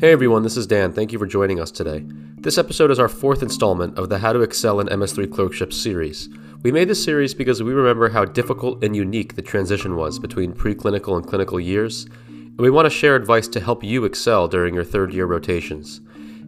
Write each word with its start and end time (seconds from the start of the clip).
Hey 0.00 0.12
everyone, 0.12 0.44
this 0.44 0.56
is 0.56 0.68
Dan. 0.68 0.92
Thank 0.92 1.10
you 1.10 1.18
for 1.18 1.26
joining 1.26 1.58
us 1.58 1.72
today. 1.72 2.04
This 2.36 2.56
episode 2.56 2.92
is 2.92 3.00
our 3.00 3.08
fourth 3.08 3.42
installment 3.42 3.98
of 3.98 4.08
the 4.08 4.18
How 4.18 4.32
to 4.32 4.42
Excel 4.42 4.78
in 4.78 4.86
MS3 4.86 5.32
Clerkship 5.32 5.72
series. 5.72 6.28
We 6.62 6.70
made 6.70 6.86
this 6.86 7.02
series 7.02 7.34
because 7.34 7.64
we 7.64 7.72
remember 7.72 8.10
how 8.10 8.26
difficult 8.26 8.84
and 8.84 8.94
unique 8.94 9.34
the 9.34 9.42
transition 9.42 9.96
was 9.96 10.20
between 10.20 10.52
preclinical 10.52 11.16
and 11.16 11.26
clinical 11.26 11.58
years, 11.58 12.06
and 12.28 12.60
we 12.60 12.70
want 12.70 12.86
to 12.86 12.90
share 12.90 13.16
advice 13.16 13.48
to 13.48 13.58
help 13.58 13.82
you 13.82 14.04
excel 14.04 14.46
during 14.46 14.72
your 14.72 14.84
third 14.84 15.12
year 15.12 15.26
rotations. 15.26 16.00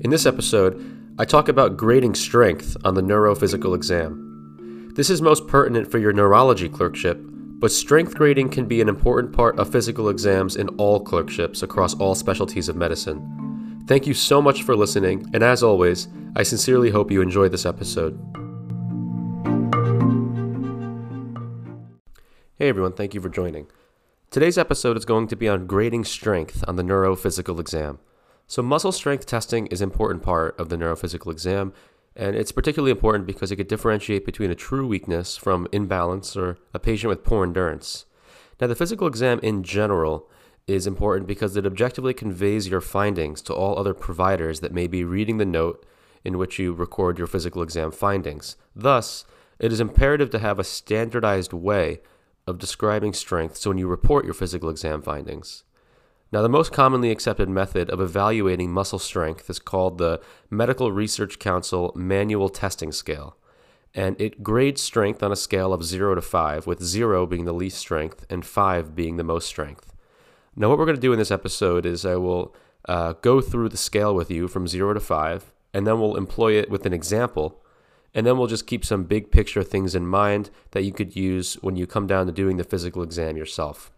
In 0.00 0.10
this 0.10 0.26
episode, 0.26 1.14
I 1.18 1.24
talk 1.24 1.48
about 1.48 1.78
grading 1.78 2.16
strength 2.16 2.76
on 2.84 2.96
the 2.96 3.02
neurophysical 3.02 3.74
exam. 3.74 4.92
This 4.94 5.08
is 5.08 5.22
most 5.22 5.46
pertinent 5.46 5.90
for 5.90 5.96
your 5.96 6.12
neurology 6.12 6.68
clerkship, 6.68 7.18
but 7.58 7.72
strength 7.72 8.14
grading 8.14 8.50
can 8.50 8.66
be 8.66 8.80
an 8.80 8.88
important 8.88 9.32
part 9.32 9.58
of 9.58 9.70
physical 9.70 10.08
exams 10.08 10.54
in 10.54 10.68
all 10.76 11.00
clerkships 11.00 11.62
across 11.62 11.94
all 11.94 12.14
specialties 12.14 12.68
of 12.68 12.76
medicine. 12.76 13.82
Thank 13.88 14.06
you 14.06 14.14
so 14.14 14.40
much 14.40 14.62
for 14.62 14.76
listening, 14.76 15.28
and 15.34 15.42
as 15.42 15.62
always, 15.62 16.06
I 16.36 16.44
sincerely 16.44 16.90
hope 16.90 17.10
you 17.10 17.20
enjoy 17.20 17.48
this 17.48 17.66
episode. 17.66 18.16
Hey 22.58 22.68
everyone, 22.68 22.92
thank 22.92 23.12
you 23.14 23.20
for 23.20 23.28
joining. 23.28 23.66
Today's 24.30 24.58
episode 24.58 24.96
is 24.96 25.04
going 25.04 25.26
to 25.26 25.36
be 25.36 25.48
on 25.48 25.66
grading 25.66 26.04
strength 26.04 26.62
on 26.68 26.76
the 26.76 26.84
neurophysical 26.84 27.58
exam. 27.58 27.98
So, 28.46 28.62
muscle 28.62 28.92
strength 28.92 29.26
testing 29.26 29.66
is 29.66 29.80
an 29.80 29.90
important 29.90 30.22
part 30.22 30.58
of 30.60 30.68
the 30.68 30.76
neurophysical 30.76 31.32
exam, 31.32 31.72
and 32.18 32.34
it's 32.34 32.50
particularly 32.50 32.90
important 32.90 33.26
because 33.26 33.52
it 33.52 33.56
could 33.56 33.68
differentiate 33.68 34.26
between 34.26 34.50
a 34.50 34.56
true 34.56 34.86
weakness 34.86 35.36
from 35.36 35.68
imbalance 35.70 36.36
or 36.36 36.58
a 36.74 36.80
patient 36.80 37.08
with 37.08 37.22
poor 37.22 37.44
endurance. 37.44 38.06
Now, 38.60 38.66
the 38.66 38.74
physical 38.74 39.06
exam 39.06 39.38
in 39.40 39.62
general 39.62 40.28
is 40.66 40.86
important 40.86 41.28
because 41.28 41.56
it 41.56 41.64
objectively 41.64 42.12
conveys 42.12 42.66
your 42.66 42.80
findings 42.80 43.40
to 43.42 43.54
all 43.54 43.78
other 43.78 43.94
providers 43.94 44.58
that 44.60 44.74
may 44.74 44.88
be 44.88 45.04
reading 45.04 45.38
the 45.38 45.46
note 45.46 45.86
in 46.24 46.36
which 46.36 46.58
you 46.58 46.72
record 46.72 47.18
your 47.18 47.28
physical 47.28 47.62
exam 47.62 47.92
findings. 47.92 48.56
Thus, 48.74 49.24
it 49.60 49.72
is 49.72 49.80
imperative 49.80 50.30
to 50.30 50.40
have 50.40 50.58
a 50.58 50.64
standardized 50.64 51.52
way 51.52 52.00
of 52.48 52.58
describing 52.58 53.12
strength 53.12 53.56
so 53.56 53.70
when 53.70 53.78
you 53.78 53.86
report 53.86 54.24
your 54.24 54.34
physical 54.34 54.70
exam 54.70 55.02
findings. 55.02 55.62
Now, 56.30 56.42
the 56.42 56.48
most 56.48 56.72
commonly 56.72 57.10
accepted 57.10 57.48
method 57.48 57.88
of 57.88 58.00
evaluating 58.00 58.70
muscle 58.70 58.98
strength 58.98 59.48
is 59.48 59.58
called 59.58 59.96
the 59.96 60.20
Medical 60.50 60.92
Research 60.92 61.38
Council 61.38 61.90
Manual 61.96 62.50
Testing 62.50 62.92
Scale, 62.92 63.36
and 63.94 64.20
it 64.20 64.42
grades 64.42 64.82
strength 64.82 65.22
on 65.22 65.32
a 65.32 65.36
scale 65.36 65.72
of 65.72 65.82
0 65.82 66.16
to 66.16 66.20
5, 66.20 66.66
with 66.66 66.82
0 66.82 67.24
being 67.26 67.46
the 67.46 67.54
least 67.54 67.78
strength 67.78 68.26
and 68.28 68.44
5 68.44 68.94
being 68.94 69.16
the 69.16 69.24
most 69.24 69.46
strength. 69.46 69.94
Now, 70.54 70.68
what 70.68 70.78
we're 70.78 70.84
going 70.84 70.96
to 70.96 71.00
do 71.00 71.12
in 71.12 71.18
this 71.18 71.30
episode 71.30 71.86
is 71.86 72.04
I 72.04 72.16
will 72.16 72.54
uh, 72.86 73.14
go 73.22 73.40
through 73.40 73.68
the 73.68 73.76
scale 73.76 74.14
with 74.14 74.30
you 74.30 74.48
from 74.48 74.66
zero 74.66 74.92
to 74.92 75.00
five, 75.00 75.52
and 75.72 75.86
then 75.86 76.00
we'll 76.00 76.16
employ 76.16 76.52
it 76.54 76.68
with 76.68 76.84
an 76.84 76.92
example. 76.92 77.62
And 78.14 78.26
then 78.26 78.36
we'll 78.36 78.48
just 78.48 78.66
keep 78.66 78.84
some 78.84 79.04
big 79.04 79.30
picture 79.30 79.62
things 79.62 79.94
in 79.94 80.06
mind 80.06 80.50
that 80.72 80.82
you 80.82 80.92
could 80.92 81.14
use 81.14 81.54
when 81.62 81.76
you 81.76 81.86
come 81.86 82.06
down 82.06 82.26
to 82.26 82.32
doing 82.32 82.56
the 82.56 82.64
physical 82.64 83.02
exam 83.02 83.36
yourself. 83.36 83.92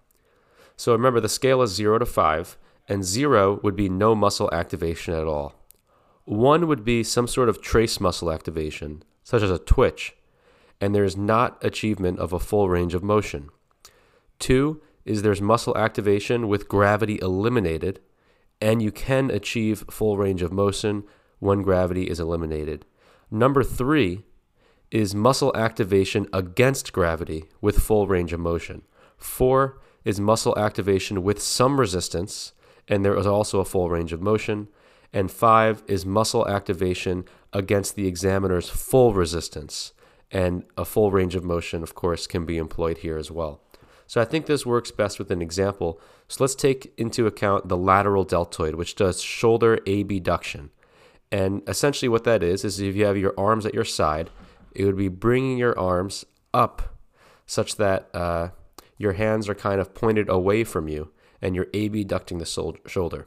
So 0.80 0.92
remember, 0.92 1.20
the 1.20 1.28
scale 1.28 1.60
is 1.60 1.74
zero 1.74 1.98
to 1.98 2.06
five, 2.06 2.56
and 2.88 3.04
zero 3.04 3.60
would 3.62 3.76
be 3.76 3.90
no 3.90 4.14
muscle 4.14 4.48
activation 4.50 5.12
at 5.12 5.26
all. 5.26 5.52
One 6.24 6.66
would 6.68 6.86
be 6.86 7.04
some 7.04 7.28
sort 7.28 7.50
of 7.50 7.60
trace 7.60 8.00
muscle 8.00 8.32
activation, 8.32 9.02
such 9.22 9.42
as 9.42 9.50
a 9.50 9.58
twitch, 9.58 10.16
and 10.80 10.94
there 10.94 11.04
is 11.04 11.18
not 11.18 11.62
achievement 11.62 12.18
of 12.18 12.32
a 12.32 12.38
full 12.38 12.70
range 12.70 12.94
of 12.94 13.02
motion. 13.02 13.50
Two 14.38 14.80
is 15.04 15.20
there's 15.20 15.42
muscle 15.42 15.76
activation 15.76 16.48
with 16.48 16.66
gravity 16.66 17.18
eliminated, 17.20 18.00
and 18.58 18.80
you 18.80 18.90
can 18.90 19.30
achieve 19.30 19.84
full 19.90 20.16
range 20.16 20.40
of 20.40 20.50
motion 20.50 21.04
when 21.40 21.60
gravity 21.60 22.04
is 22.04 22.18
eliminated. 22.18 22.86
Number 23.30 23.62
three 23.62 24.24
is 24.90 25.14
muscle 25.14 25.54
activation 25.54 26.26
against 26.32 26.94
gravity 26.94 27.50
with 27.60 27.80
full 27.80 28.06
range 28.06 28.32
of 28.32 28.40
motion. 28.40 28.80
Four 29.18 29.78
is 30.04 30.20
muscle 30.20 30.56
activation 30.58 31.22
with 31.22 31.42
some 31.42 31.78
resistance, 31.78 32.52
and 32.88 33.04
there 33.04 33.16
is 33.16 33.26
also 33.26 33.60
a 33.60 33.64
full 33.64 33.90
range 33.90 34.12
of 34.12 34.22
motion. 34.22 34.68
And 35.12 35.30
five 35.30 35.82
is 35.86 36.06
muscle 36.06 36.46
activation 36.48 37.24
against 37.52 37.96
the 37.96 38.06
examiner's 38.06 38.68
full 38.68 39.12
resistance. 39.12 39.92
And 40.30 40.64
a 40.76 40.84
full 40.84 41.10
range 41.10 41.34
of 41.34 41.44
motion, 41.44 41.82
of 41.82 41.94
course, 41.94 42.26
can 42.26 42.46
be 42.46 42.56
employed 42.56 42.98
here 42.98 43.16
as 43.16 43.30
well. 43.30 43.60
So 44.06 44.20
I 44.20 44.24
think 44.24 44.46
this 44.46 44.66
works 44.66 44.90
best 44.90 45.18
with 45.18 45.30
an 45.30 45.42
example. 45.42 46.00
So 46.28 46.42
let's 46.42 46.54
take 46.54 46.92
into 46.96 47.26
account 47.26 47.68
the 47.68 47.76
lateral 47.76 48.24
deltoid, 48.24 48.74
which 48.74 48.96
does 48.96 49.22
shoulder 49.22 49.78
abduction. 49.86 50.70
And 51.32 51.62
essentially 51.68 52.08
what 52.08 52.24
that 52.24 52.42
is, 52.42 52.64
is 52.64 52.80
if 52.80 52.96
you 52.96 53.04
have 53.04 53.16
your 53.16 53.34
arms 53.38 53.66
at 53.66 53.74
your 53.74 53.84
side, 53.84 54.30
it 54.74 54.84
would 54.84 54.96
be 54.96 55.08
bringing 55.08 55.58
your 55.58 55.78
arms 55.78 56.24
up 56.52 56.96
such 57.46 57.76
that 57.76 58.08
uh, 58.14 58.48
your 59.00 59.14
hands 59.14 59.48
are 59.48 59.54
kind 59.54 59.80
of 59.80 59.94
pointed 59.94 60.28
away 60.28 60.62
from 60.62 60.86
you 60.86 61.10
and 61.40 61.56
you're 61.56 61.68
abducting 61.72 62.36
the 62.36 62.78
shoulder. 62.86 63.26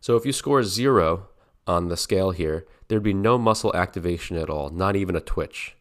So 0.00 0.14
if 0.14 0.24
you 0.24 0.32
score 0.32 0.62
zero 0.62 1.26
on 1.66 1.88
the 1.88 1.96
scale 1.96 2.30
here, 2.30 2.64
there'd 2.86 3.02
be 3.02 3.12
no 3.12 3.38
muscle 3.38 3.74
activation 3.74 4.36
at 4.36 4.48
all, 4.48 4.70
not 4.70 4.94
even 4.94 5.16
a 5.16 5.20
twitch. 5.20 5.74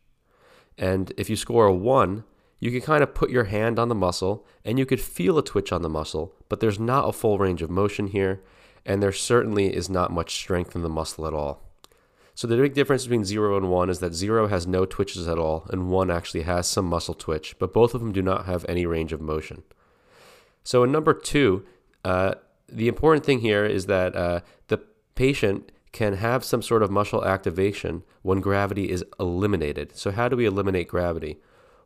And 0.80 1.14
if 1.16 1.30
you 1.30 1.36
score 1.36 1.68
a 1.68 1.76
one, 1.76 2.24
you 2.60 2.72
can 2.72 2.82
kind 2.82 3.04
of 3.04 3.14
put 3.14 3.30
your 3.30 3.44
hand 3.44 3.78
on 3.78 3.88
the 3.88 3.94
muscle 3.94 4.48
and 4.64 4.80
you 4.80 4.86
could 4.88 5.00
feel 5.00 5.38
a 5.38 5.44
twitch 5.44 5.72
on 5.72 5.84
the 5.84 5.88
muscle, 5.88 6.34
but 6.50 6.60
there's 6.60 6.80
not 6.80 7.08
a 7.08 7.14
full 7.14 7.38
range 7.38 7.62
of 7.62 7.70
motion 7.70 8.08
here, 8.08 8.42
and 8.84 9.02
there 9.02 9.12
certainly 9.12 9.76
is 9.76 9.92
not 9.92 10.12
much 10.12 10.34
strength 10.34 10.76
in 10.76 10.82
the 10.82 10.90
muscle 10.90 11.28
at 11.28 11.36
all. 11.36 11.62
So 12.36 12.48
the 12.48 12.58
big 12.58 12.74
difference 12.74 13.04
between 13.04 13.24
0 13.24 13.56
and 13.56 13.70
1 13.70 13.90
is 13.90 14.00
that 14.00 14.14
0 14.14 14.48
has 14.48 14.68
no 14.68 14.86
twitches 14.86 15.28
at 15.28 15.40
all, 15.40 15.66
and 15.70 15.90
1 15.90 16.12
actually 16.12 16.42
has 16.42 16.68
some 16.68 16.86
muscle 16.86 17.14
twitch, 17.14 17.56
but 17.60 17.72
both 17.74 17.94
of 17.94 18.02
them 18.02 18.12
do 18.12 18.22
not 18.22 18.46
have 18.46 18.66
any 18.68 18.86
range 18.86 19.14
of 19.14 19.22
motion. 19.22 19.64
So 20.64 20.84
in 20.84 20.92
number 20.92 21.14
2, 21.14 21.66
uh, 22.04 22.36
the 22.68 22.90
important 22.90 23.26
thing 23.26 23.40
here 23.40 23.66
is 23.66 23.86
that 23.86 24.16
uh, 24.16 24.42
the 24.68 24.80
patient 25.16 25.72
can 25.94 26.16
have 26.16 26.44
some 26.44 26.62
sort 26.62 26.84
of 26.84 26.92
muscle 26.92 27.24
activation 27.24 28.04
when 28.22 28.42
gravity 28.42 28.92
is 28.92 29.06
eliminated. 29.18 29.96
So 29.96 30.12
how 30.12 30.28
do 30.28 30.36
we 30.36 30.46
eliminate 30.46 30.90
gravity? 30.90 31.40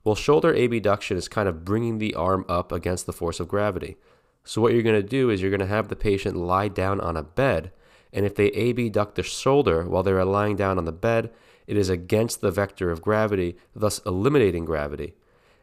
Well, 0.03 0.15
shoulder 0.15 0.51
abduction 0.51 1.15
is 1.15 1.27
kind 1.27 1.47
of 1.47 1.63
bringing 1.63 1.99
the 1.99 2.15
arm 2.15 2.43
up 2.49 2.71
against 2.71 3.05
the 3.05 3.13
force 3.13 3.39
of 3.39 3.47
gravity. 3.47 3.97
So, 4.43 4.61
what 4.61 4.73
you're 4.73 4.81
going 4.81 4.99
to 4.99 5.07
do 5.07 5.29
is 5.29 5.41
you're 5.41 5.51
going 5.51 5.59
to 5.59 5.67
have 5.67 5.89
the 5.89 5.95
patient 5.95 6.35
lie 6.35 6.69
down 6.69 6.99
on 7.01 7.17
a 7.17 7.23
bed, 7.23 7.71
and 8.11 8.25
if 8.25 8.35
they 8.35 8.51
abduct 8.51 9.15
the 9.15 9.23
shoulder 9.23 9.87
while 9.87 10.03
they're 10.03 10.23
lying 10.25 10.55
down 10.55 10.77
on 10.77 10.85
the 10.85 10.91
bed, 10.91 11.31
it 11.67 11.77
is 11.77 11.89
against 11.89 12.41
the 12.41 12.51
vector 12.51 12.89
of 12.89 13.01
gravity, 13.01 13.55
thus 13.75 13.99
eliminating 14.05 14.65
gravity. 14.65 15.13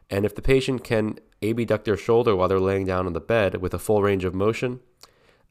And 0.09 0.25
if 0.25 0.33
the 0.33 0.41
patient 0.41 0.83
can 0.83 1.19
abduct 1.41 1.85
their 1.85 1.97
shoulder 1.97 2.35
while 2.35 2.47
they're 2.47 2.59
laying 2.59 2.85
down 2.85 3.05
on 3.05 3.13
the 3.13 3.19
bed 3.19 3.61
with 3.61 3.73
a 3.73 3.79
full 3.79 4.01
range 4.01 4.23
of 4.23 4.33
motion, 4.33 4.79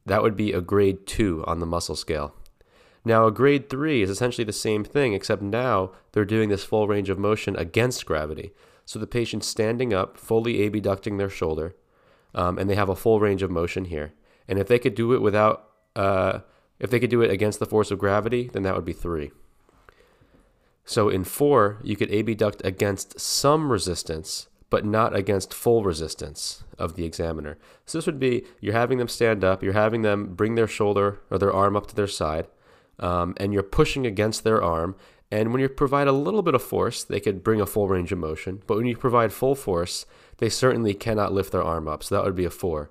that 0.06 0.22
would 0.22 0.36
be 0.36 0.52
a 0.52 0.60
grade 0.60 1.06
2 1.06 1.44
on 1.46 1.60
the 1.60 1.66
muscle 1.66 1.96
scale. 1.96 2.34
Now, 3.04 3.26
a 3.26 3.32
grade 3.32 3.68
3 3.68 4.02
is 4.02 4.10
essentially 4.10 4.44
the 4.44 4.52
same 4.52 4.82
thing, 4.82 5.12
except 5.12 5.42
now 5.42 5.92
they're 6.12 6.24
doing 6.24 6.48
this 6.48 6.64
full 6.64 6.88
range 6.88 7.10
of 7.10 7.18
motion 7.18 7.54
against 7.56 8.06
gravity. 8.06 8.52
So 8.84 8.98
the 8.98 9.06
patient's 9.06 9.46
standing 9.46 9.92
up, 9.92 10.16
fully 10.16 10.64
abducting 10.64 11.16
their 11.16 11.28
shoulder, 11.28 11.76
um, 12.34 12.58
and 12.58 12.70
they 12.70 12.74
have 12.76 12.88
a 12.88 12.96
full 12.96 13.20
range 13.20 13.42
of 13.42 13.50
motion 13.50 13.86
here. 13.86 14.14
And 14.48 14.58
if 14.58 14.68
they 14.68 14.78
could 14.78 14.94
do 14.94 15.12
it 15.12 15.22
without, 15.22 15.70
uh, 15.94 16.40
if 16.78 16.90
they 16.90 17.00
could 17.00 17.10
do 17.10 17.22
it 17.22 17.30
against 17.30 17.58
the 17.58 17.66
force 17.66 17.90
of 17.90 17.98
gravity, 17.98 18.50
then 18.52 18.62
that 18.62 18.74
would 18.74 18.84
be 18.84 18.92
three. 18.92 19.30
So 20.84 21.08
in 21.08 21.24
four, 21.24 21.78
you 21.82 21.96
could 21.96 22.12
abduct 22.12 22.64
against 22.64 23.18
some 23.18 23.72
resistance, 23.72 24.48
but 24.70 24.84
not 24.84 25.16
against 25.16 25.54
full 25.54 25.82
resistance 25.82 26.64
of 26.78 26.94
the 26.94 27.04
examiner. 27.04 27.58
So 27.86 27.98
this 27.98 28.06
would 28.06 28.20
be 28.20 28.44
you're 28.60 28.72
having 28.72 28.98
them 28.98 29.08
stand 29.08 29.42
up, 29.42 29.62
you're 29.62 29.72
having 29.72 30.02
them 30.02 30.34
bring 30.34 30.54
their 30.54 30.68
shoulder 30.68 31.20
or 31.30 31.38
their 31.38 31.52
arm 31.52 31.76
up 31.76 31.86
to 31.88 31.94
their 31.94 32.06
side, 32.06 32.46
um, 32.98 33.34
and 33.38 33.52
you're 33.52 33.62
pushing 33.62 34.06
against 34.06 34.44
their 34.44 34.62
arm, 34.62 34.96
and 35.30 35.52
when 35.52 35.60
you 35.60 35.68
provide 35.68 36.06
a 36.06 36.12
little 36.12 36.42
bit 36.42 36.54
of 36.54 36.62
force, 36.62 37.02
they 37.02 37.18
could 37.20 37.42
bring 37.42 37.60
a 37.60 37.66
full 37.66 37.88
range 37.88 38.12
of 38.12 38.18
motion. 38.18 38.62
But 38.66 38.76
when 38.76 38.86
you 38.86 38.96
provide 38.96 39.32
full 39.32 39.56
force, 39.56 40.06
they 40.38 40.48
certainly 40.48 40.94
cannot 40.94 41.32
lift 41.32 41.50
their 41.52 41.64
arm 41.64 41.88
up. 41.88 42.04
So 42.04 42.14
that 42.14 42.24
would 42.24 42.36
be 42.36 42.44
a 42.44 42.50
four. 42.50 42.90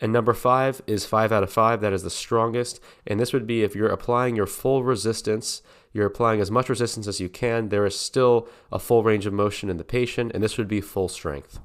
And 0.00 0.12
number 0.12 0.34
five 0.34 0.82
is 0.86 1.06
five 1.06 1.32
out 1.32 1.42
of 1.42 1.52
five. 1.52 1.80
That 1.80 1.92
is 1.92 2.02
the 2.02 2.10
strongest. 2.10 2.80
And 3.06 3.18
this 3.18 3.32
would 3.32 3.46
be 3.46 3.62
if 3.62 3.74
you're 3.74 3.88
applying 3.88 4.36
your 4.36 4.46
full 4.46 4.82
resistance, 4.82 5.62
you're 5.92 6.06
applying 6.06 6.40
as 6.40 6.50
much 6.50 6.68
resistance 6.68 7.06
as 7.06 7.20
you 7.20 7.28
can, 7.28 7.68
there 7.68 7.86
is 7.86 7.98
still 7.98 8.48
a 8.72 8.78
full 8.78 9.04
range 9.04 9.26
of 9.26 9.32
motion 9.32 9.70
in 9.70 9.76
the 9.76 9.84
patient, 9.84 10.32
and 10.34 10.42
this 10.42 10.58
would 10.58 10.68
be 10.68 10.80
full 10.80 11.08
strength. 11.08 11.60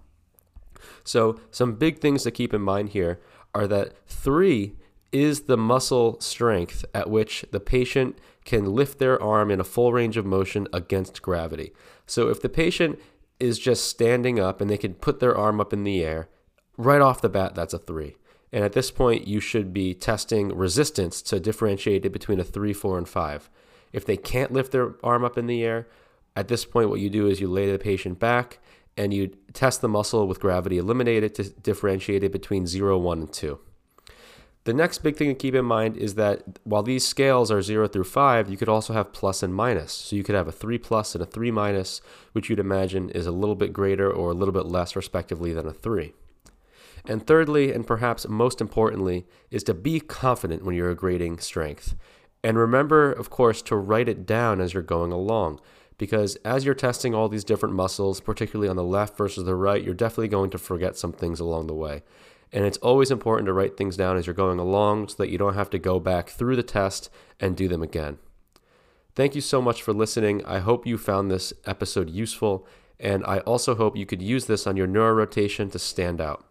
So, 1.03 1.39
some 1.49 1.75
big 1.75 1.99
things 1.99 2.23
to 2.23 2.31
keep 2.31 2.53
in 2.53 2.61
mind 2.61 2.89
here 2.89 3.19
are 3.55 3.67
that 3.67 3.93
three 4.07 4.75
is 5.11 5.41
the 5.41 5.57
muscle 5.57 6.19
strength 6.19 6.85
at 6.93 7.09
which 7.09 7.43
the 7.51 7.59
patient 7.59 8.17
can 8.45 8.73
lift 8.73 8.99
their 8.99 9.21
arm 9.21 9.51
in 9.51 9.59
a 9.59 9.63
full 9.63 9.91
range 9.91 10.17
of 10.17 10.25
motion 10.25 10.67
against 10.71 11.21
gravity. 11.21 11.73
So 12.05 12.29
if 12.29 12.41
the 12.41 12.49
patient 12.49 12.99
is 13.39 13.59
just 13.59 13.87
standing 13.87 14.39
up 14.39 14.61
and 14.61 14.69
they 14.69 14.77
can 14.77 14.93
put 14.93 15.19
their 15.19 15.35
arm 15.35 15.59
up 15.59 15.73
in 15.73 15.83
the 15.83 16.03
air, 16.03 16.29
right 16.77 17.01
off 17.01 17.21
the 17.21 17.29
bat, 17.29 17.55
that's 17.55 17.73
a 17.73 17.79
three. 17.79 18.15
And 18.51 18.63
at 18.63 18.73
this 18.73 18.91
point, 18.91 19.27
you 19.27 19.39
should 19.39 19.73
be 19.73 19.93
testing 19.93 20.55
resistance 20.55 21.21
to 21.23 21.39
differentiate 21.39 22.05
it 22.05 22.09
between 22.09 22.39
a 22.39 22.43
three, 22.43 22.73
four, 22.73 22.97
and 22.97 23.07
five. 23.07 23.49
If 23.93 24.05
they 24.05 24.17
can't 24.17 24.51
lift 24.51 24.71
their 24.71 24.95
arm 25.03 25.23
up 25.23 25.37
in 25.37 25.47
the 25.47 25.63
air, 25.63 25.87
at 26.35 26.47
this 26.47 26.65
point, 26.65 26.89
what 26.89 26.99
you 26.99 27.09
do 27.09 27.27
is 27.27 27.39
you 27.39 27.47
lay 27.47 27.71
the 27.71 27.79
patient 27.79 28.19
back 28.19 28.59
and 28.97 29.13
you 29.13 29.35
test 29.53 29.81
the 29.81 29.87
muscle 29.87 30.27
with 30.27 30.39
gravity 30.39 30.77
eliminated 30.77 31.35
to 31.35 31.43
differentiate 31.49 32.23
it 32.23 32.31
between 32.31 32.67
0, 32.67 32.97
1, 32.97 33.19
and 33.19 33.33
2. 33.33 33.59
The 34.65 34.73
next 34.73 34.99
big 34.99 35.15
thing 35.15 35.29
to 35.29 35.35
keep 35.35 35.55
in 35.55 35.65
mind 35.65 35.97
is 35.97 36.15
that 36.15 36.59
while 36.63 36.83
these 36.83 37.07
scales 37.07 37.49
are 37.49 37.61
0 37.61 37.87
through 37.87 38.03
5, 38.03 38.49
you 38.49 38.57
could 38.57 38.69
also 38.69 38.93
have 38.93 39.13
plus 39.13 39.41
and 39.41 39.55
minus. 39.55 39.93
So 39.93 40.15
you 40.15 40.23
could 40.23 40.35
have 40.35 40.47
a 40.47 40.51
3 40.51 40.77
plus 40.77 41.15
and 41.15 41.21
a 41.21 41.25
3 41.25 41.49
minus, 41.49 42.01
which 42.33 42.49
you'd 42.49 42.59
imagine 42.59 43.09
is 43.09 43.25
a 43.25 43.31
little 43.31 43.55
bit 43.55 43.73
greater 43.73 44.11
or 44.11 44.31
a 44.31 44.33
little 44.33 44.53
bit 44.53 44.65
less, 44.65 44.95
respectively, 44.95 45.53
than 45.53 45.65
a 45.65 45.73
3. 45.73 46.13
And 47.09 47.25
thirdly, 47.25 47.73
and 47.73 47.87
perhaps 47.87 48.27
most 48.29 48.61
importantly, 48.61 49.25
is 49.49 49.63
to 49.63 49.73
be 49.73 49.99
confident 49.99 50.63
when 50.63 50.75
you're 50.75 50.93
grading 50.93 51.39
strength. 51.39 51.95
And 52.43 52.55
remember, 52.55 53.11
of 53.11 53.31
course, 53.31 53.63
to 53.63 53.75
write 53.75 54.07
it 54.07 54.27
down 54.27 54.61
as 54.61 54.75
you're 54.75 54.83
going 54.83 55.11
along 55.11 55.59
because 55.97 56.35
as 56.45 56.65
you're 56.65 56.75
testing 56.75 57.15
all 57.15 57.27
these 57.27 57.43
different 57.43 57.73
muscles, 57.73 58.21
particularly 58.21 58.69
on 58.69 58.75
the 58.75 58.83
left 58.83 59.17
versus 59.17 59.43
the 59.43 59.55
right, 59.55 59.83
you're 59.83 59.95
definitely 59.95 60.27
going 60.27 60.51
to 60.51 60.59
forget 60.59 60.95
some 60.95 61.11
things 61.11 61.39
along 61.39 61.65
the 61.65 61.73
way. 61.73 62.03
And 62.53 62.63
it's 62.63 62.77
always 62.77 63.09
important 63.09 63.47
to 63.47 63.53
write 63.53 63.75
things 63.75 63.97
down 63.97 64.15
as 64.15 64.27
you're 64.27 64.35
going 64.35 64.59
along 64.59 65.07
so 65.07 65.15
that 65.17 65.29
you 65.29 65.39
don't 65.39 65.55
have 65.55 65.71
to 65.71 65.79
go 65.79 65.99
back 65.99 66.29
through 66.29 66.55
the 66.55 66.63
test 66.63 67.09
and 67.39 67.57
do 67.57 67.67
them 67.67 67.81
again. 67.81 68.19
Thank 69.15 69.33
you 69.33 69.41
so 69.41 69.63
much 69.63 69.81
for 69.81 69.93
listening. 69.93 70.45
I 70.45 70.59
hope 70.59 70.85
you 70.85 70.99
found 70.99 71.31
this 71.31 71.53
episode 71.65 72.11
useful, 72.11 72.67
and 72.99 73.25
I 73.25 73.39
also 73.39 73.73
hope 73.73 73.97
you 73.97 74.05
could 74.05 74.21
use 74.21 74.45
this 74.45 74.67
on 74.67 74.77
your 74.77 74.87
neuro 74.87 75.13
rotation 75.13 75.71
to 75.71 75.79
stand 75.79 76.21
out. 76.21 76.45